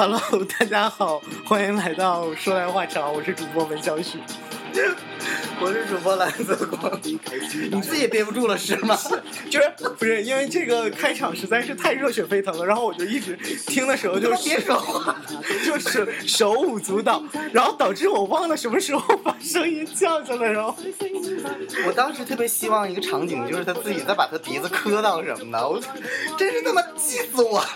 [0.00, 0.18] Hello，
[0.58, 4.18] 大家好，欢迎来到说来话长，我是主播文小许。
[5.60, 8.98] 我是主播蓝色光，你自己也憋不住了是吗？
[9.50, 13.36] 就是不是因为这个开场实在是太热血沸腾了，然后我就一直
[13.66, 15.14] 听的时候就是别说话，
[15.66, 17.22] 就是手舞足蹈，
[17.52, 20.74] 然后导致我忘了什么时候把声音降下来，然后
[21.86, 25.78] 我当时特别希望一个场景，就是他自己再把他鼻子磕到什么的，我
[26.38, 27.58] 真是他妈气死我！
[27.58, 27.66] 呃，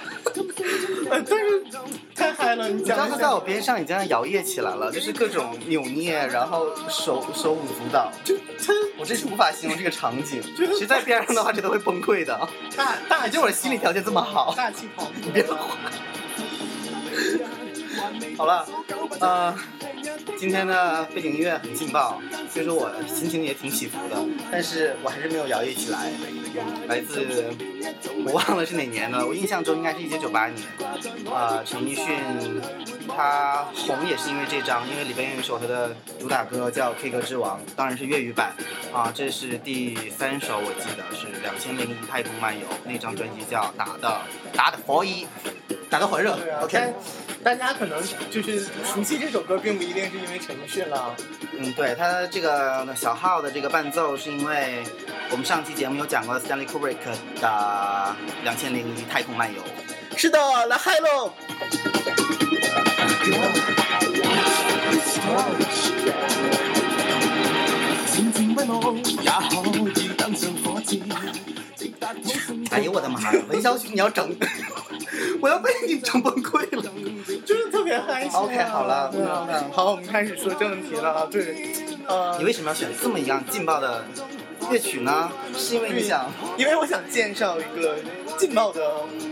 [1.11, 1.65] 但是
[2.15, 8.35] 太嗨了，你知道讲一下他在我边上已经摇曳起来了，就是各种扭捏，然后手手舞足蹈，就
[8.99, 10.43] 我真是无法形容这个场景。
[10.57, 12.49] 觉得谁在边上的话，觉得会崩溃的。
[12.77, 15.57] 大大就我心理条件这么好，大气跑，你，别话。
[18.37, 18.67] 好了，
[19.21, 19.55] 呃，
[20.37, 24.17] 今天的背景音乐很劲爆，所以说我心情也挺起伏的，
[24.51, 26.11] 但是我还是没有摇曳起来。
[26.87, 27.47] 来自
[28.25, 30.63] 我忘了是哪年了，我印象中应该是一九九八年。
[31.33, 32.07] 啊、陈奕迅
[33.09, 38.55] 他红也是因为这张，因为里边有一首他的主打歌叫《K 歌之王》，当然是粤语版。
[38.93, 44.21] 啊，这是第三首，我记得是两千零一太空漫游那张专辑叫《打的
[44.55, 45.25] 打的佛一》，
[45.91, 46.39] 打的火热。
[46.63, 46.93] OK。
[47.45, 51.15] 但大家可能就是熟悉这首歌，并不一定是因为陈奕迅了。
[51.59, 54.83] 嗯，对，他这个小号的这个伴奏，是因为
[55.31, 56.97] 我们上期节目有讲过 Stanley Kubrick
[57.41, 59.61] 的《两千零一太空漫游》。
[60.17, 61.35] 是的，来嗨喽！
[72.75, 74.29] 哎呦我的妈呀，文小旭你要整，
[75.41, 76.83] 我要被你整崩溃了。
[77.47, 81.29] 就是特别嗨啊 OK，好了嗯好，我们开始说正题了啊。
[81.31, 81.73] 对，
[82.07, 84.05] 呃，你为什么要选这么一样劲爆的
[84.71, 85.31] 乐曲呢？
[85.57, 87.97] 是因为你想因为我想介绍一个
[88.37, 88.85] 劲爆的，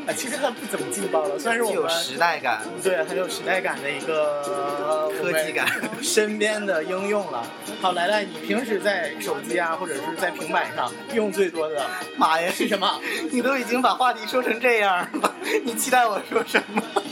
[0.06, 5.66] 啊，其实它不怎么劲爆了，算是我们有时代感、对很有时代感的一个呃科技感。
[6.03, 7.44] 身边的应用了。
[7.81, 11.84] 好，来来，你平时在手机啊，或者是在平板上用最多的
[12.16, 13.00] 妈呀，是什么？
[13.31, 16.82] 你都已经把话题说成这样了，你期待我说什么？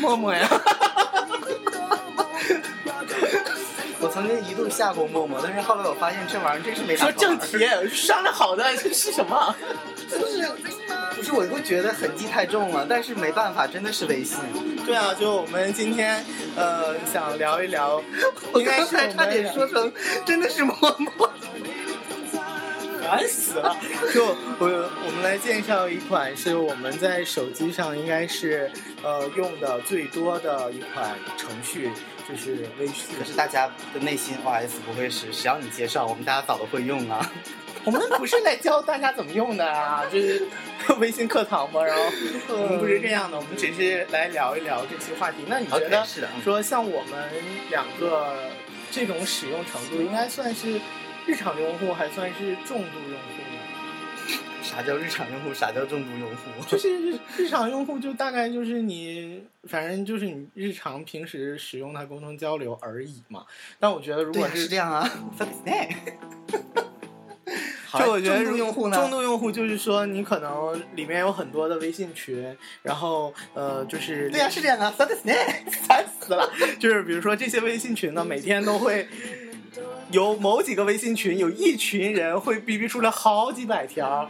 [0.00, 0.48] 陌陌呀。
[4.00, 9.54] 我曾经一度下过陌陌，但是后来我发现这玩意儿真是没啥说正题，商量好的这是什么？
[10.08, 10.48] 就是
[11.14, 14.38] 不是我会觉得痕迹太重了，但是没办法，真的是微信。
[14.86, 16.24] 对啊，就我们今天
[16.56, 18.02] 呃想聊一聊，
[18.52, 19.92] 我应该是刚才差点说成
[20.24, 21.30] 真的是陌陌。
[23.10, 23.76] 烦死了！
[24.14, 28.70] 就我我们来介绍一款是我们在手机上应该是
[29.02, 31.90] 呃用的最多的一款程序，
[32.30, 33.16] 就是微信。
[33.18, 37.30] 可是大家的内心 OS 不会是谁让你介绍，我们大家早都会用啊。
[37.82, 40.46] 我们不是来教大家怎么用的啊，就是
[40.98, 41.82] 微信课堂嘛。
[41.82, 42.02] 然后
[42.48, 45.38] 我们不是这样的，我们只是来聊一聊这些话题。
[45.46, 47.30] 那你觉得是的嗯说像我们
[47.70, 48.34] 两个
[48.90, 50.78] 这种使用程度，应该算是
[51.26, 53.79] 日常用户，还算是重度用户呢？
[54.61, 55.53] 啥叫日常用户？
[55.53, 56.65] 啥叫重度用户？
[56.67, 63.45] 就是日日常用户，就大概就是你，反正就是你日常平时使用它沟通交流而已嘛。
[63.79, 65.09] 但我觉得，如对啊，果是是这样啊。
[67.87, 68.97] 好就我觉得重度用户呢？
[68.97, 74.93] 重度用户就是说，你可能里面有很多的微信群，然后呃，就是对啊，是这样啊。
[74.97, 75.63] そうですね。
[75.87, 76.51] 烦死了。
[76.77, 79.07] 就是比如说这些微信群呢，每天都会
[80.10, 84.28] 有某几个微信群，有一群人会哔哔出来好几百条，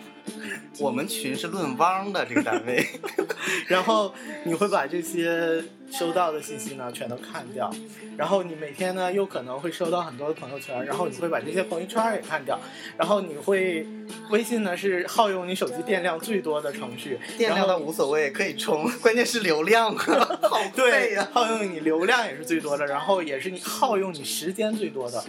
[0.78, 2.86] 我们群是论汪的这个单位。
[3.66, 4.12] 然后
[4.44, 7.70] 你会把这些收到的信息呢全都看掉，
[8.16, 12.60] 然后你每天呢又可能会收到很多的朋友圈，然后你会把这些朋友圈也看掉，
[12.98, 13.86] 然后你会
[14.28, 25.24] 微信呢是耗用你手机电量最多的程序，电量倒无所谓，可以充，关键是流量 啊，好费对呀、耗用你流量也是最多的，然后也是你耗用你时间最多的。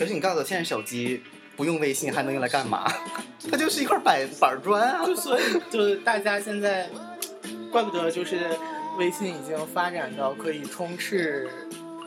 [0.00, 1.22] 可是你告诉我，现在手机
[1.58, 2.90] 不用微信还能用来干嘛？
[3.52, 5.04] 它就是一块板板砖啊。
[5.04, 6.88] 就所以就是大家现在，
[7.70, 8.48] 怪不得就是
[8.98, 11.50] 微信已经发展到可以充斥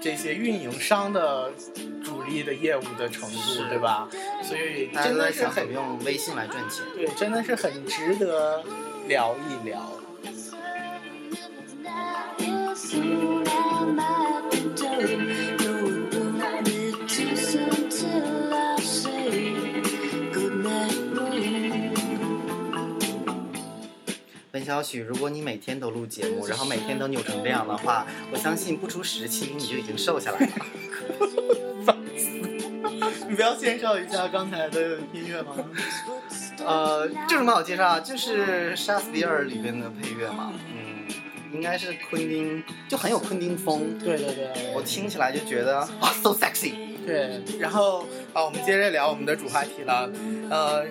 [0.01, 1.51] 这些运营商的
[2.03, 4.09] 主力的业务的程度，对吧？
[4.41, 6.83] 所以大家真的是都在想怎很么用微信来赚钱。
[6.95, 8.63] 对，真的是很值得
[9.07, 9.99] 聊一聊。
[24.63, 30.47] 任小许，如果你每天都录节目，然后每天都扭成这样的话， 我相信不出十期你就已经瘦下来了。
[33.27, 35.53] 你不要介绍一下刚才的音乐吗？
[36.65, 37.99] 呃，这有什么好介绍啊？
[37.99, 40.53] 就是莎士比尔里边的配乐嘛。
[40.69, 41.05] 嗯，
[41.53, 43.99] 应该是昆汀，就很有昆汀风。
[43.99, 46.73] 对对对，我听起来就觉得啊，so sexy。
[47.05, 50.09] 对，然后啊，我们接着聊我们的主话题了。
[50.49, 50.85] 呃，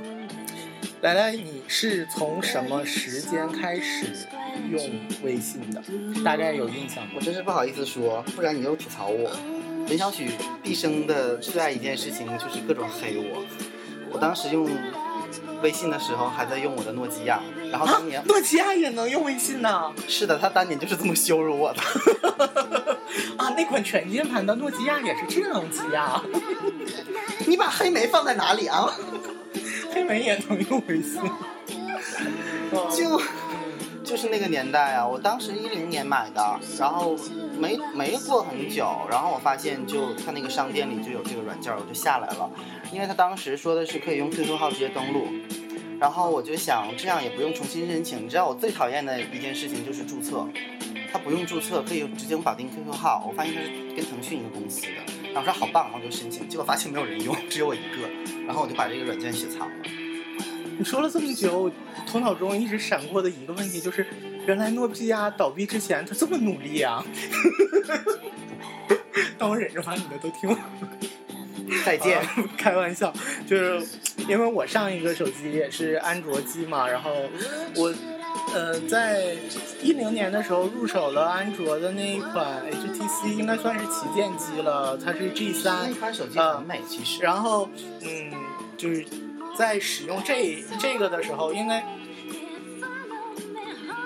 [1.03, 4.07] 来来，你是从什么时间开始
[4.71, 4.81] 用
[5.25, 5.83] 微信的？
[6.25, 7.21] 大概有印象吗我？
[7.21, 9.29] 真是不好意思说，不然你又吐槽我。
[9.89, 10.31] 林小许
[10.63, 13.45] 毕生的最爱一件事情就是各种黑我。
[14.13, 14.71] 我当时用
[15.61, 19.93] 微信的时候还在用我的诺基亚，然后当年、啊诺基亚也能用微信呢？
[20.07, 21.81] 是的，他当年就是这么羞辱我的。
[23.37, 26.23] 啊，那款全键盘的诺基亚也是智能机啊，
[27.49, 28.89] 你把黑莓放在哪里啊？
[30.13, 31.21] 黑莓也能用微信。
[32.95, 33.21] 就
[34.05, 37.17] 就是那个年代啊，我当时一零年买的，然后
[37.59, 42.51] 没没过很久，然后我发现就他那个商店里就有这个软件，我就下来了，
[42.93, 45.27] 因为他当时说的是可以用 QQ 号直接登录，
[46.01, 48.25] 然后我就想这样也不用重新申请。
[48.25, 50.47] 你知道我最讨厌的一件事情就是注册，
[51.13, 58.09] 他不用注册可以直接绑定 QQ 号，我发现他是跟腾讯一个公司的，然后说好棒，然后就申请，结果发现没有人用，只有我一个，
[58.47, 59.75] 然后我就把这个软件雪藏了。
[60.79, 61.71] 你说了这么久，我
[62.07, 64.07] 头脑中一直闪过的一个问题就是，
[64.47, 67.05] 原来诺基亚倒闭之前他这么努力啊！
[69.39, 70.59] 但我忍着把你的都听完。
[71.85, 72.21] 再见。
[72.21, 72.27] 啊
[72.57, 73.13] 开玩笑，
[73.47, 73.87] 就是
[74.29, 77.11] 因为我上一个手机也是安卓机嘛，然后
[77.77, 77.93] 我
[78.55, 79.35] 呃在
[79.83, 87.23] 一零年的时候入手了安卓的那一款 HTC，应该算是旗舰机了，它是 G 那三，款手机很美，其实。
[87.23, 87.69] 然后
[88.01, 88.33] 嗯
[88.77, 89.05] 就是
[89.57, 91.83] 在使用这这个的时候，因为。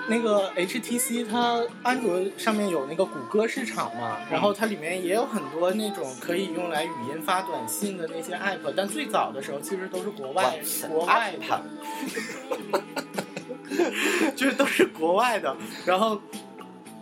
[0.09, 10.57] 那个 HTC 它安卓上面有那个谷歌市场嘛，然后它里面也有很多那种可以用来语音发短信的那些 app，但最早的时候其实都是国外
[10.89, 11.61] 国外的，
[14.33, 15.53] 就是都是国外的。
[15.85, 16.21] 然后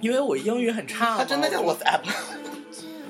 [0.02, 2.02] 因为我英语很差嘛，它真的叫 WhatsApp，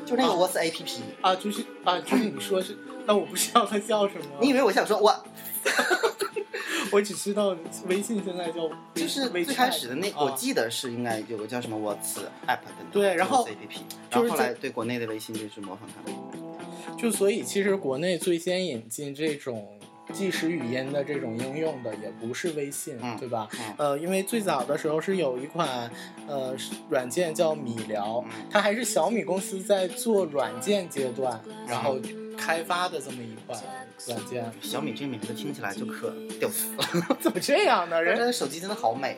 [0.06, 1.00] 就那个 Whats APP。
[1.22, 4.26] 啊，就是啊，就是你说是，但我不知道它叫什么。
[4.40, 5.26] 你以为我想说我
[6.92, 7.56] 我只知道
[7.88, 13.80] 微信现在叫就是最开始的那，啊我记得是应该有个叫什么 Whats App 的那个对然后 APP，
[14.12, 16.98] 就是然后后来在对国内的微信就是模仿它们。
[16.98, 19.68] 就所以其实国内最先引进这种
[20.14, 23.48] 即时语音的这种应用的也不是微信，嗯对吧？
[23.54, 25.90] 嗯呃，因为最早的时候是有一款
[26.28, 26.56] 呃
[26.90, 31.98] 软件叫米聊，嗯它还是小米公司在做软件阶段，然后
[32.38, 33.60] 开发的这么一款
[34.08, 34.52] 软件。
[34.62, 38.02] 小米这名字听起来就可屌丝了， 怎么这样呢？
[38.02, 39.18] 人人家的手机真的好美。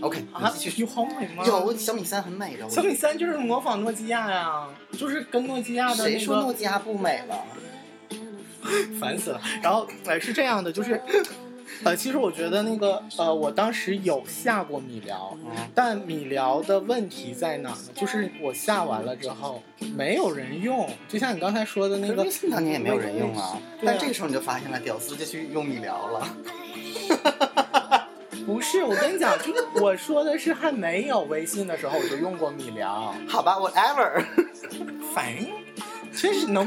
[0.00, 1.44] OK，啊有好美吗？
[1.46, 7.44] 有小米三很美的，小米三就是模仿诺基亚呀，就是跟诺基亚的谁那个说诺基亚不美了？
[9.00, 9.40] 烦死了。
[9.62, 11.00] 然后呃是这样的，就是
[11.84, 17.76] 呃其实我觉得那个呃我当时有下过米聊，嗯，但米聊的问题在哪呢？
[17.94, 19.62] 就是我下完了之后
[19.94, 23.58] 没有人用，就像你刚才说的那个微信当年也没有人用啊。
[23.84, 26.36] 但这个时候你就发现了，屌丝就去用米聊了。
[28.46, 34.24] 不是，我跟你讲，就是我说的是还没有微信的时候我就用过米聊，好吧，whatever。
[35.14, 35.50] 反应
[36.14, 36.66] 真是能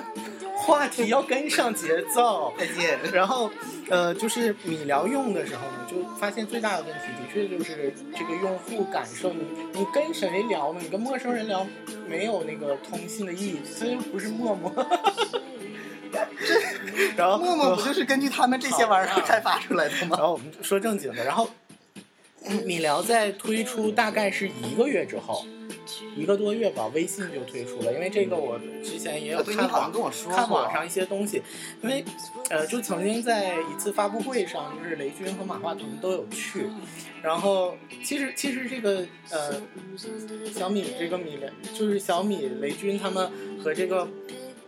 [0.61, 2.53] 话题要跟上节奏。
[2.57, 2.99] 再见。
[3.11, 3.51] 然后，
[3.89, 10.79] 呃，就是米聊用的时候呢，就发现最大的问题的确就是这个用户感受，你你跟谁聊呢？
[10.81, 11.65] 你跟陌生人聊
[12.07, 14.71] 没有那个通信的意义，虽然不是陌陌。
[17.15, 20.17] 然后陌陌不就是根据他们这些玩意儿开发出来的吗？
[20.17, 21.49] 然后我们说正经的，然后
[22.65, 25.45] 米聊在推出大概是一个月之后，
[26.15, 27.93] 一个多月吧，微信就推出了。
[27.93, 31.41] 因为这个我之前也有看网跟我说看网上一些东西，
[31.81, 32.03] 因为
[32.49, 36.65] 呃，就曾经在一次发布会上，就是雷军和马化腾都有去。
[37.21, 39.61] 然后其实其实这个呃
[40.53, 43.31] 小米这个米联就是小米雷军他们
[43.63, 44.07] 和这个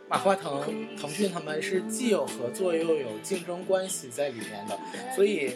[0.08, 0.62] 马化腾、
[0.96, 4.78] 腾讯他们是既有合作又有竞争关系在里面的，
[5.16, 5.56] 所以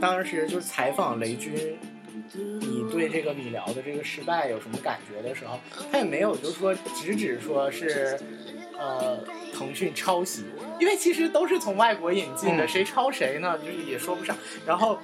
[0.00, 1.78] 当时就是采访雷军，
[2.34, 5.58] 你对这个米聊的这个失败有什么感觉的时候，
[5.90, 8.18] 他也没有就是说直指说是
[8.78, 9.18] 呃
[9.54, 10.44] 腾讯抄袭，
[10.80, 13.58] 因为其实都是从外国引进的，嗯谁抄谁呢？
[13.58, 14.36] 就是也说不上。
[14.66, 14.98] 然后。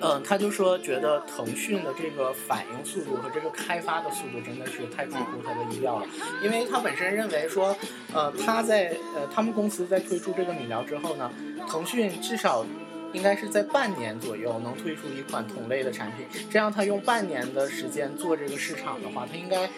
[0.00, 6.06] 嗯，他就说觉得腾讯的这个反应速度和这个开发的速度真的是太出乎他的意料了，
[6.42, 7.74] 因为他本身认为说，
[8.12, 11.30] 呃，他在呃他们公司在推出这个米聊之后呢，
[11.68, 12.66] 腾讯至少
[13.14, 16.26] 应该是在半年左右能推出一款同类的产品。
[16.50, 19.70] 这样，他用半年的时间做这个市场的话，他应该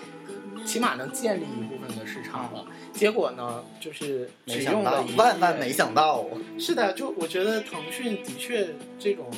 [0.64, 2.64] 起码能建立一部分的市场了。
[2.92, 6.24] 结果呢，就是只没想到用了，万万没想到，
[6.58, 9.30] 是的，就我觉得腾讯的确这种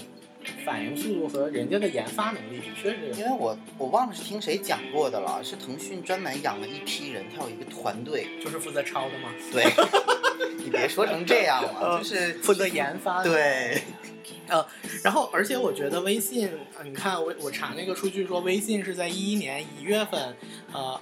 [0.64, 9.64] 反应速度和人家的研发能力的确是因为我我忘了是听谁讲过的了，是腾讯专门养了一批人，他有一个团队，就是负责抄的吗，对，
[10.58, 13.30] 你别说成这样了，呃就是负责研发的。
[13.30, 13.82] 对，
[14.48, 14.64] 呃，
[15.02, 20.36] 然后而且我觉得微信，呃你看我我查那个数据说，微信是在一一年一月份，
[20.72, 21.00] 呃，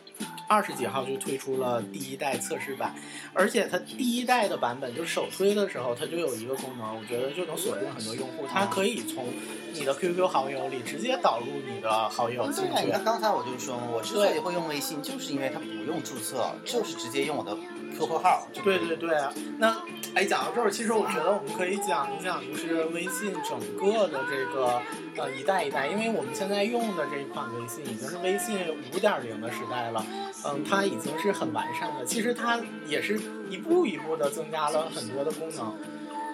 [0.48, 2.94] 二十几号就推出了第一代测试版，
[3.34, 9.26] 而且它第一代的版本就是首推的时候，它就有一个功能，我觉得就能锁定很多用户，它可以从
[9.72, 13.04] 你的 QQ 好友里直接导入你的好友进对啊，你去看。
[13.04, 17.56] 刚才我就说，我之所以会用微信，就是因为它不用注册，就是直接用我的
[17.96, 19.16] QQ 号对对对，
[19.58, 19.76] 那
[20.14, 24.80] 哎，讲到这儿，其实我觉得我们可以讲一讲，就是微信整个的这个
[25.16, 28.58] 呃一代一代，因为我们现在用的这一款微信已经是微信
[28.94, 30.04] 五点零的时代了，
[30.44, 32.04] 嗯，它已经是很完善的。
[32.04, 35.74] 其实它也是一步一步的增加了很多的功能，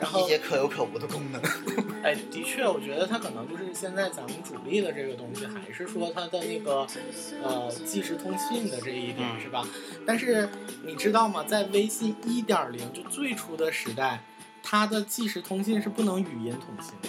[0.03, 1.41] 然后一些可有可无的功能。
[2.03, 6.85] 哎，的确，我觉得它可能就是现在咱们主力的这个东西，还是说它的那个
[7.45, 9.65] 呃即时通信的这一点，嗯是吧？
[10.05, 10.49] 但是
[10.83, 11.45] 你知道吗？
[11.45, 14.21] 在微信一点零就最初的时代，
[14.63, 17.09] 它的即时通信是不能语音通信的。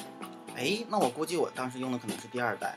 [0.55, 2.75] 哎，那我估计我当时用的可能是第二代。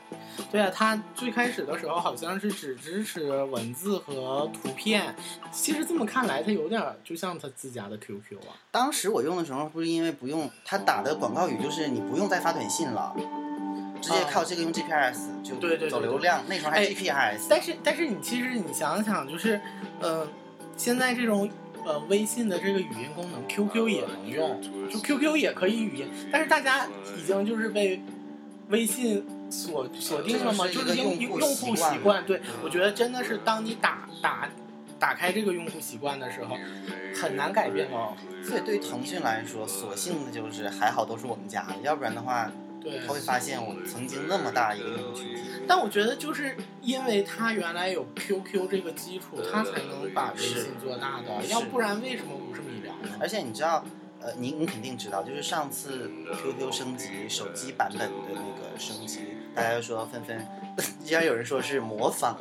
[0.51, 5.15] 对啊，它最开始的时候好像是只支持文字和图片。
[5.51, 8.55] 其实这么看来，它有点儿就像它自家的 QQ 啊。
[8.71, 13.15] 当时我用的时候，不是因为不用它打的广告语，就是你不用再发短信了，
[14.01, 16.43] 直接靠这个用 GPS 就对对对走流量。
[16.47, 19.59] 那时候还哎 GPS，但是但是你其实你想想，就是
[19.99, 20.27] 呃，
[20.75, 21.49] 现在这种
[21.87, 26.85] 呃微信的这个语音功能，QQ 也能用，就 QQ 也可以语音，但是大家
[27.17, 28.01] 已经就是被
[28.67, 32.25] 微信锁锁定了嘛，就是是用用户习惯。
[32.25, 34.49] 对，我觉得真的是当你打打
[34.99, 36.57] 打开这个用户习惯的时候，
[37.15, 38.13] 很难改变哦。
[38.43, 42.66] 所以对于腾讯来说，索性的就是还好都是我们家的，要不然的话，对，
[43.05, 45.43] 他会发现我曾经那么大一个用户群体。
[45.67, 53.17] 但我觉得就是因为他原来有 QQ 这个基础，他才能把微信做大的，要不然为什么不是米聊呢？
[53.19, 53.83] 而且你知道，
[54.21, 56.09] 呃，你你肯定知道，就是上次
[56.41, 59.19] QQ 升级手机版本的那个升级，
[59.53, 60.47] 大家就说纷纷，
[61.03, 62.39] 既然有人说是模仿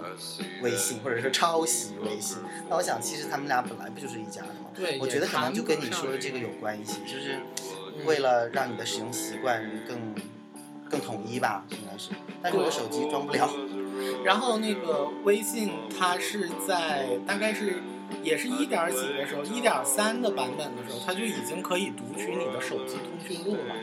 [0.63, 2.39] 微信，或者是抄袭微信，
[2.71, 4.71] 那我想其实他们俩本来不就是一家的吗？
[4.73, 7.41] 对，我觉得可能就跟你说的这个有关系，就是
[8.05, 10.15] 为了让你的使用习惯更
[10.91, 12.11] 更统一吧，应该是。
[12.43, 13.49] 但是我手机装不了，
[14.25, 17.75] 然后那个微信它是在大概是
[18.23, 23.75] 也是一点几的时候，一点三的版本的时候，它就已经可以读取你的手机通讯录了。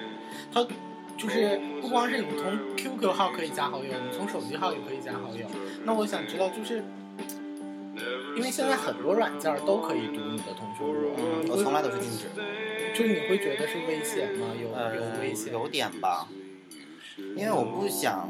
[0.53, 0.65] 它
[1.17, 5.45] 就是不光是你从 QQ 号可以加好友，你从手机号也可以加好友。
[5.83, 6.83] 那我想知道，就是
[8.35, 12.27] 因为现在很多软件都可以读你的通讯录，嗯，我从来都是禁止。
[12.95, 14.47] 就是你会觉得是危险吗？
[14.61, 15.51] 有呃有危险？
[15.51, 16.27] 有点吧，
[17.37, 18.29] 因为我不想，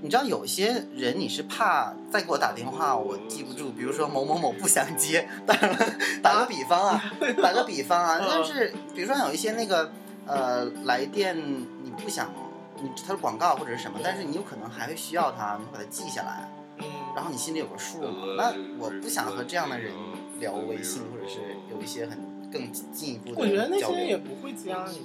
[0.00, 5.86] 你知道有些人你是怕再给我打电话我记不住，比如说某某某不想接，当然 了，
[6.22, 7.02] 打个比方啊，
[7.42, 9.90] 打个比方啊，嗯但是比如说有一些那个
[10.26, 12.30] 呃来电你不想，
[12.80, 16.84] 你它的广告或者是什么，但是你有可能还会需要它，你把它记下来，嗯，
[17.16, 18.08] 然后你心里有个数嘛。
[18.36, 19.92] 那我不想和这样的人
[20.38, 22.16] 聊微信，或者是有一些很
[22.50, 25.00] 更进一步的我觉得那些人也不会加你。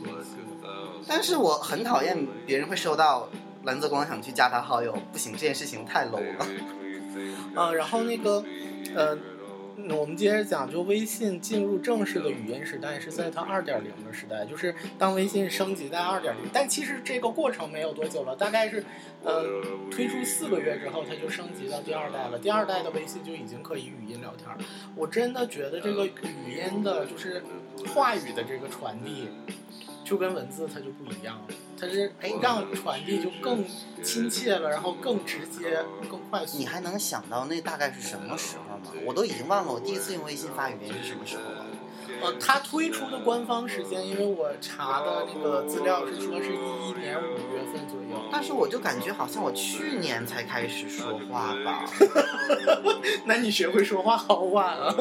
[1.08, 3.28] 但是我很讨厌别人会收到
[3.64, 6.48] 蓝泽光想去加他好友，不行，这件事情太 low 了。
[7.56, 8.44] 呃，然后那个，
[8.96, 9.20] 呃，嗯
[9.90, 18.84] 我们接着讲，就微信进入正式的语音时代是在它二点零的时代，就是当微信升级在二点零，但其实这个过程没有多久了，大概是，
[19.24, 19.44] 呃，
[19.90, 22.38] 推出四个月之后，它就升级到第二代了。
[22.38, 24.58] 第二代的微信就已经可以语音聊天儿。
[24.96, 27.44] 我真的觉得这个语音的，就是
[27.94, 29.28] 话语的这个传递，
[30.04, 31.56] 就跟文字它就不一样了。
[31.84, 33.66] 它是哎让传递就更
[34.02, 36.58] 亲切了，然后更直接、更快速。
[36.58, 38.92] 你还能想到那大概是什么时候吗？
[39.06, 41.63] 我都已经忘了我第一次用微信发语音是什么时候了。
[42.24, 48.18] 呃，它推出的官方时间，因为我查的那个资料是说是一一年五月份左右。
[48.32, 51.86] 但是我就感觉好像我去年才开始说话吧，
[53.26, 54.96] 那你学会说话好晚啊！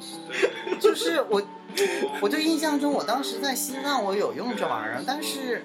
[0.80, 1.42] 就是我，
[2.20, 5.64] 我就印象中我当时在新浪我有用这玩意儿，但是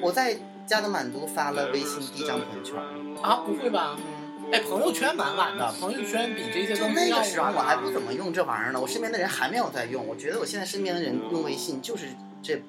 [0.00, 2.76] 我在加德满都发了微信第一张朋友圈。
[3.22, 3.96] 啊，不会吧？
[3.98, 10.06] 嗯，哎，朋友圈蛮晚的，朋友圈比这些就东西要那个时候晚我还不啊怎么用这玩意儿呢，我身边的人还没有在用。
[10.06, 12.06] 我觉得我现在身边的人用微信就是
[12.42, 12.62] 这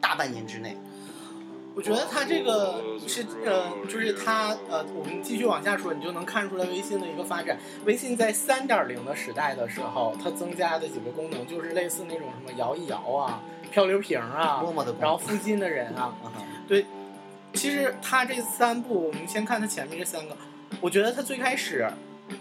[0.00, 0.76] 大半年之内。
[1.74, 7.58] 我觉得它这个是呃，就是它呃，我们继续往下说，你就能看出来微信的一个发展。
[7.84, 16.86] 微信在三点零的时代的时候，它增加的几个功能就是类似那种什么摇一摇啊、漂流瓶啊，默默的然后附近的人啊，嗯哼对，
[17.52, 20.34] 其实它这三步，我们先看它前面这三个，
[20.80, 21.88] 我觉得它最开始，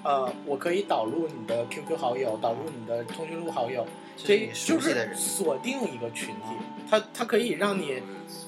[0.04, 3.86] 呃，我可以导入你的 QQ 好友，导入你的通讯录好友，
[4.18, 6.42] 所以就是锁定一个群体，
[6.89, 8.01] 它它可以让你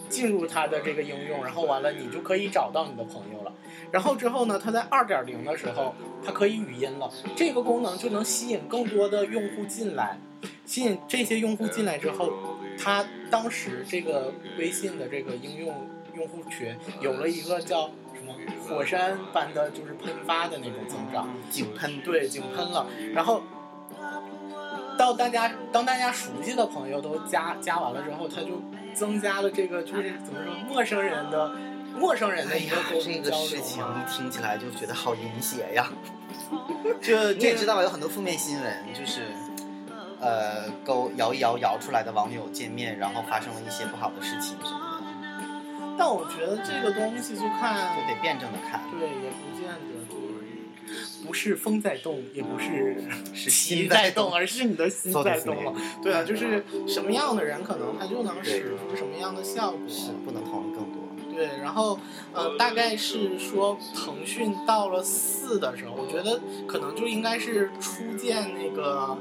[0.09, 3.53] 进入它的这个应用，然后完了你就可以找到你的朋友了。
[3.91, 10.17] 然后之后呢，它在二点零的时候，它可以语音了，这个功能就能吸引更多的用户进来。
[10.65, 12.31] 吸引这些用户进来之后，
[12.77, 15.73] 它当时这个微信的这个应用
[16.15, 17.89] 用户群有了一个叫
[18.67, 21.27] 火山般的，就是喷发的那种增长。
[21.49, 22.85] 井喷对，井喷了。
[23.13, 23.41] 然后
[24.97, 28.61] 到大家当大家熟悉的朋友都加加完了之后，他就
[28.93, 31.51] 增加了这个就是怎么说陌生人的
[31.95, 33.83] 陌生人的一个沟，通交流个事情。
[33.83, 35.87] 一听起来就觉得好淫邪呀。
[37.01, 39.21] 就你也知道有很多负面新闻，就是
[40.19, 44.86] 呃勾摇一摇摇出来的网友见面，然后发生了一些不好的事情什么
[45.98, 48.80] 但我觉得这个东西就的，看就得辩证的看。
[48.90, 53.02] 对，也不见得就是不是风在动，也不是
[53.34, 55.72] 是旗心在动动，而是你的心そうですね在动了。
[56.02, 59.80] 对啊，就是什么样的人，可能他就能使出什么样的效果。
[59.88, 61.02] 是不能同意更多。
[61.34, 61.98] 对，然后
[62.34, 69.16] 呃，大概是说腾讯到了四的时候，我觉得可能就应该是初见那个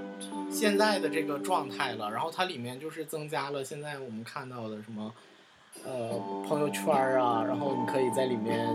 [0.52, 2.12] 现在的这个状态了。
[2.12, 5.14] 然后它里面就是增加了现在我们看到的什么
[5.87, 8.67] 呃朋友圈啊，然后你可以在里面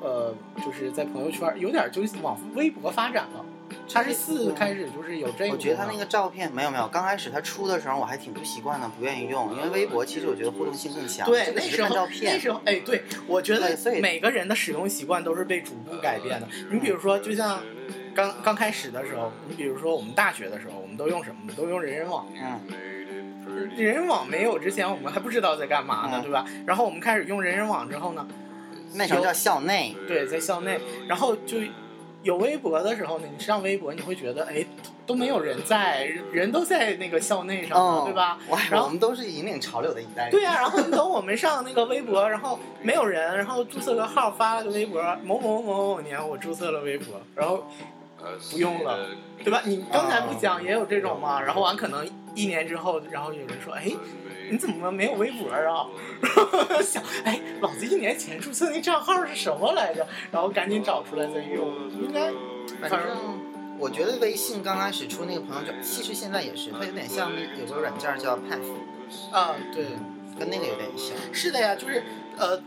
[0.00, 3.44] 呃就是在朋友圈有点就是往微博发展了。
[3.90, 11.26] 它是四开始就是有这个，我觉得他那个照片没有没有，刚开始他出的时候我还挺不习惯的，不愿意用，因为微博其实我觉得互动性更强。
[11.26, 12.38] 对那时候照片那。
[12.38, 16.48] 时候哎，对我觉得每个人的使用习惯都是被逐步改变的。
[16.70, 17.60] 你比如说，就像
[18.14, 21.52] 刚刚开始的时候，你比如说我们大学的时候，我们都用什么？
[21.56, 22.26] 都用人人网。
[22.36, 22.60] 嗯，
[23.46, 26.44] 人人网没有之前，我们还不知道在干嘛呢，嗯对吧？
[26.66, 28.26] 然后我们开始用人人网之后呢，
[28.94, 31.58] 那时候叫校内，对，在校内，然后就
[32.22, 34.64] 有微博的时候呢，你上微博你会觉得，哎，
[35.06, 38.38] 都没有人在，人都在那个校内上对吧？
[38.70, 40.30] 然后我们都是引领潮流的一代人。
[40.30, 47.66] 对呀、然后等我们上那个微博，然后没有人，然后注册个号发了个微博，某某某某年我注册了微博，然后
[48.50, 49.06] 不用了，
[49.44, 49.60] 对吧？
[49.66, 51.42] 你刚才不讲也有这种嘛？
[51.42, 53.90] 然后完可能一年之后，然后有人说，哎，
[54.50, 55.58] 你怎么没有微博啊？
[55.58, 60.06] 然 后想，哎，老子一年前注册那账号是什么来着？
[60.30, 62.30] 然后赶紧找出来再用，应该
[62.88, 63.16] 反正
[63.78, 69.84] 我觉得微信刚开始出那个朋友圈，其实现在也是，它有点像那有个软件叫 Path，啊，对。
[70.36, 71.16] 跟那个有点像。
[71.32, 72.02] 是的呀，就是
[72.36, 72.60] 呃，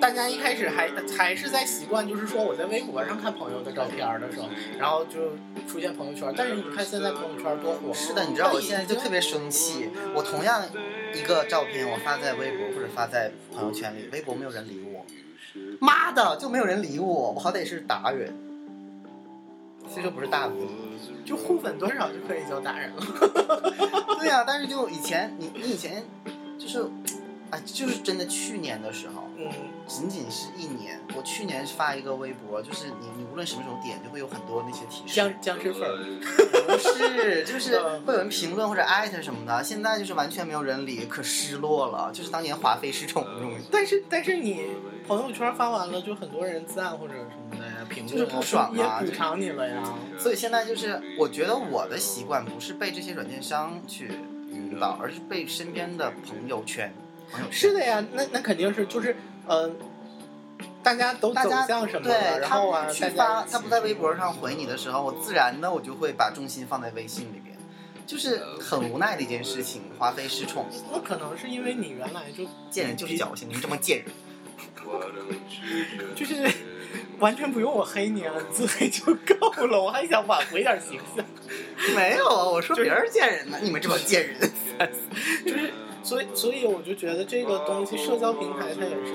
[0.00, 5.32] 大家一开始还还是在习惯，就是说我在微博上看朋友的照片的时候，然后就
[5.66, 6.32] 出现朋友圈。
[6.36, 10.62] 但是你看现在朋友圈多火，是的，你知道我现在就特别生气，我同样
[11.14, 15.04] 一个照片我发在微博或者发在朋友圈里，微博没有人理我，
[15.80, 18.32] 妈的就没有人理我，我好歹是达人，
[19.88, 20.54] 虽说不是大 V。
[21.24, 23.02] 就互粉多少就可以叫达人了。
[24.20, 26.04] 对呀、但是就以前你你以前
[26.56, 26.84] 就是，
[27.50, 29.48] 啊，就是真的去年的时候，嗯，
[29.86, 35.14] 仅仅是一年，我去年发一个微博，就是你你无论什么时候点，就会有很多那些提示。
[35.14, 35.96] 僵僵尸粉儿，
[36.66, 43.52] 不是，就是嗯会有人评论或者艾特什么的，现在就是完全没有人理，可失落了，就是当年华妃失宠那种。
[43.70, 44.66] 但是但是你
[45.06, 49.82] 朋友圈发完了，就很多人赞或者什么的呀，评论啊就是不爽啊也补偿你了呀。
[50.18, 54.10] 所以现在就是，我觉得我的习惯不是被这些软件商去
[54.50, 56.92] 引导，而是被身边的朋友圈。
[57.50, 59.16] 是的呀，那那肯定是就是
[59.48, 59.70] 嗯、呃
[60.82, 67.56] 大家都走大家向什么了，对然后啊，他去发他不在微博上回你的时候，我自然的我就会把重心放在微信里边，
[68.06, 74.06] 就是很无奈的一件事情，华妃失宠，那可能是因为你原来就贱人就是矫情，你们这么贱人。
[76.14, 76.48] 就是
[77.18, 79.82] 完全不用我黑你啊，你自黑就够了。
[79.82, 81.24] 我还想挽回点形象，
[81.96, 84.38] 没有啊，我说别人贱人呢，你们这帮贱人。
[85.44, 85.72] 就是
[86.06, 89.12] 所以所以我就觉得这个东西，社交平台它也是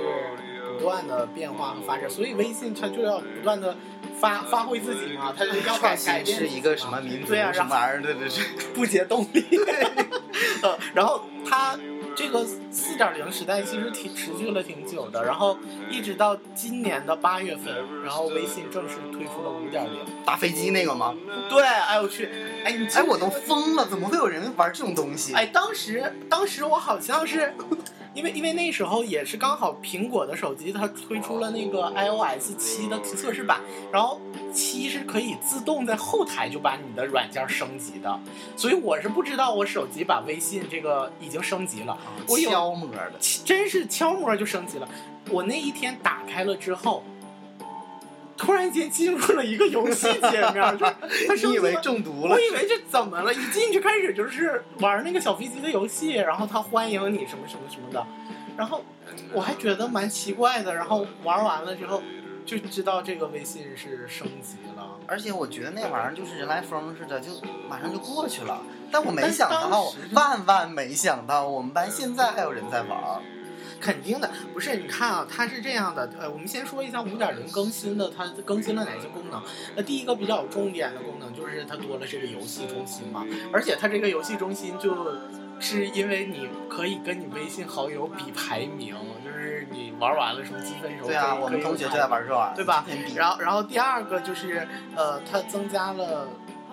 [0.73, 3.73] 不断的变化和发展，所以微信它就要不断的
[4.21, 8.01] 发发挥自己嘛，他就要改改变是一个什么民族啊什么玩意儿？
[8.01, 8.43] 对对对。
[8.73, 9.43] 不竭动力。
[10.63, 11.75] 呃，然后他
[12.15, 15.57] 这这个四点零时代其实挺持续了挺久的，然后
[15.89, 19.99] 一直到今年的八月份，然后微信正式推出了五点零。
[20.23, 21.15] 打飞机那个吗？
[21.49, 22.29] 对，哎我去，
[22.63, 25.33] 哎你哎，我都疯了，怎么会有人玩这种东西？
[25.33, 27.53] 哎，当时当时我好像是，
[28.13, 34.19] 因为因为那时候也是刚好苹果的手机它推出了那个 iOS 七的测试版，然后
[34.53, 38.19] 七是可以自动在后台就把你的软件升级的，
[38.55, 41.97] 所以我是不知道我手机把微信这个已经升级了，
[42.27, 43.13] 我有敲模的，
[43.45, 44.87] 真是悄摸就升级了。
[45.29, 47.03] 我那一天打开了之后。
[48.41, 50.85] 突然间进入了一个游戏界面，就
[51.27, 52.33] 他你以为中毒了？
[52.33, 53.31] 我以为这怎么了？
[53.31, 58.03] 一进去开始就是玩那个小飞机的游戏，然后他欢迎你什么什么什么的，
[58.57, 58.83] 然后
[59.31, 60.73] 我还觉得蛮奇怪的。
[60.73, 62.01] 然后玩完了之后
[62.43, 67.29] 就知道这个微信是升级了，而且我觉得那玩意儿就是人来疯似的，就
[67.69, 68.59] 马上就过去了。
[68.91, 73.21] 但我没想到，万万没想到，我们班现在还有人在玩。
[73.81, 79.41] 肯定的，不是你看啊，它是这样的，呃，我们先说一下五点零更新的，它更新了哪些功能？
[79.75, 85.17] 那第一个比较有重点的功能就是它多了这个游戏中心嘛，而且它这个游戏中心就
[85.59, 92.85] 是因为你可以跟你微信好友比排名，就是你玩完了什么积分什么，对啊，我们同学就在玩这玩对吧？
[93.15, 96.27] 然后然后第二个就是呃，它增加了。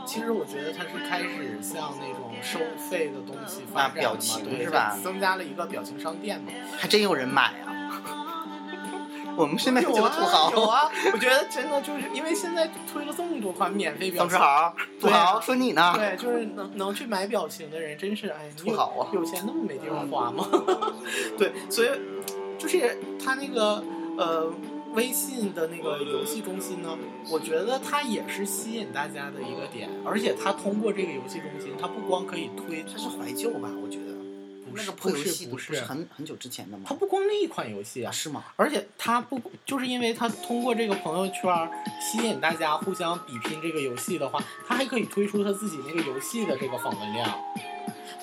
[0.08, 4.96] 其实我觉得它是开始向那种收费的东西发展嘛，对是吧？
[5.04, 8.02] 增加了一个表情商店嘛，还真有人买啊！
[9.36, 10.90] 我们身边有土豪，有啊！
[11.12, 15.92] 我觉得真的就是因为现在推了这么多款免费表情，土豪，土豪说你呢？
[15.94, 19.12] 对，就是能能去买表情的人，真是哎，土豪啊！
[19.12, 20.48] 有钱那么没地方花吗？
[21.36, 21.88] 对，所以
[22.56, 23.84] 就是他那个
[24.16, 24.50] 呃。
[24.98, 26.98] 微信的那个游戏中心呢，
[27.30, 33.70] 我觉得它也是吸引大家的一个点，而且它通过这个游戏中心，它不光可以推，它是怀旧吧？
[33.80, 34.12] 我觉得，
[34.68, 36.82] 不是破游戏，不是很很久之前的吗？
[36.88, 38.42] 它不光那一款游戏啊，是吗？
[38.56, 47.38] 而且它不就是因为它通过这个朋友圈吸引大家互相比拼这个游戏的话，它还可以推出它自己那个游戏的这个访问量。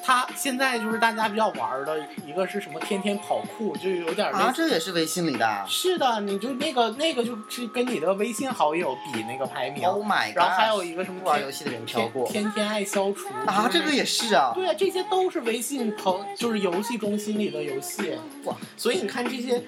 [0.06, 2.80] 他现在就是大家比较玩的一个是什么？
[2.82, 5.66] 天天跑酷，就有点啊，这也是微信里的。
[5.68, 9.84] 是的，你就那个那个就是跟你的微信好友比那个排名。
[9.88, 10.38] Oh my god！
[10.38, 14.52] 然后还有一个什么玩游戏的人飘过，天天爱消除啊，这个也是啊。
[14.54, 18.16] 对啊，这些都是微信朋，就是游戏中心里的游戏。
[18.44, 19.64] 哇，所以你看这些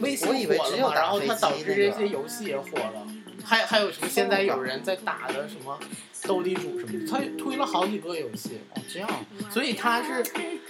[0.00, 3.06] 微信火了嘛，然后它导致这些游戏也火了。
[3.44, 4.08] 还还有什么？
[4.08, 5.78] 现在有人在打的什么
[6.26, 9.08] 斗地主什么的，他推了好几个游戏哦，这样，
[9.50, 10.24] 所以他是